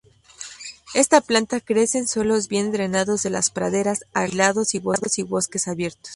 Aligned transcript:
Esta 0.95 1.21
planta 1.21 1.59
crece 1.59 1.99
en 1.99 2.07
suelos 2.07 2.47
bien 2.47 2.71
drenados 2.71 3.21
de 3.21 3.29
las 3.29 3.51
praderas, 3.51 4.03
acantilados 4.15 4.73
y 4.73 4.79
bosques 4.79 5.67
abiertos. 5.67 6.09